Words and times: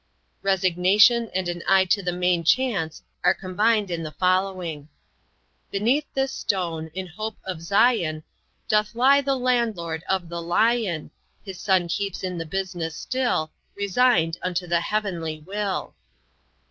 Resignation 0.41 1.29
and 1.31 1.47
an 1.47 1.61
eye 1.67 1.85
to 1.85 2.01
the 2.01 2.11
main 2.11 2.43
chance 2.43 3.03
are 3.23 3.35
combined 3.35 3.91
in 3.91 4.01
the 4.01 4.09
following: 4.11 4.89
"Beneath 5.69 6.07
this 6.15 6.31
stone, 6.31 6.89
in 6.95 7.05
hope 7.05 7.37
of 7.45 7.61
Zion 7.61 8.23
Doth 8.67 8.95
lie 8.95 9.21
the 9.21 9.37
landlord 9.37 10.03
of 10.09 10.27
the 10.27 10.41
Lion, 10.41 11.11
His 11.45 11.59
son 11.59 11.87
keeps 11.87 12.23
in 12.23 12.39
the 12.39 12.47
business 12.47 12.95
still 12.95 13.51
Resigned 13.75 14.39
unto 14.41 14.65
the 14.65 14.81
heavenly 14.81 15.41
Will." 15.45 15.93